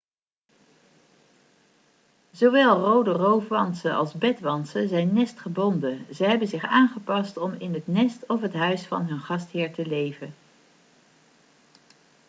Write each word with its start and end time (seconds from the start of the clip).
zowel 2.31 2.79
rode 2.79 3.11
roofwantsen 3.11 3.93
als 3.95 4.13
bedwantsen 4.13 4.87
zijn 4.89 5.13
nestgebonden 5.13 6.13
ze 6.15 6.23
hebben 6.25 6.47
zich 6.47 6.63
aangepast 6.63 7.37
om 7.37 7.53
in 7.53 7.73
het 7.73 7.87
nest 7.87 8.23
of 8.27 8.41
het 8.41 8.53
huis 8.53 8.85
van 8.85 9.05
hun 9.07 9.19
gastheer 9.19 9.73
te 9.73 9.85
leven 9.85 10.33